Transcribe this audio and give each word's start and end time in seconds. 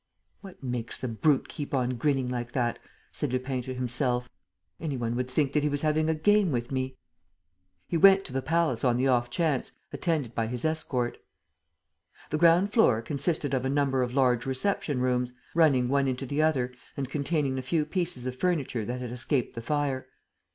"What 0.39 0.63
makes 0.63 0.97
the 0.97 1.07
brute 1.07 1.47
keep 1.47 1.75
on 1.75 1.91
grinning 1.91 2.27
like 2.27 2.53
that?" 2.53 2.79
said 3.11 3.31
Lupin 3.31 3.61
to 3.61 3.75
himself. 3.75 4.27
"Any 4.79 4.97
one 4.97 5.15
would 5.15 5.29
think 5.29 5.53
that 5.53 5.61
he 5.61 5.69
was 5.69 5.81
having 5.81 6.09
a 6.09 6.15
game 6.15 6.51
with 6.51 6.71
me." 6.71 6.97
He 7.87 7.97
went 7.97 8.25
to 8.25 8.33
the 8.33 8.41
palace 8.41 8.83
on 8.83 8.97
the 8.97 9.07
off 9.07 9.29
chance, 9.29 9.73
attended 9.93 10.33
by 10.33 10.47
his 10.47 10.65
escort. 10.65 11.19
The 12.31 12.39
ground 12.39 12.73
floor 12.73 13.03
consisted 13.03 13.53
of 13.53 13.63
a 13.63 13.69
number 13.69 14.01
of 14.01 14.15
large 14.15 14.43
reception 14.47 15.01
rooms, 15.01 15.33
running 15.53 15.87
one 15.87 16.07
into 16.07 16.25
the 16.25 16.41
other 16.41 16.73
and 16.97 17.07
containing 17.07 17.53
the 17.55 17.61
few 17.61 17.85
pieces 17.85 18.25
of 18.25 18.35
furniture 18.35 18.85
that 18.85 19.01
had 19.01 19.11
escaped 19.11 19.53
the 19.53 19.61
fire. 19.61 20.07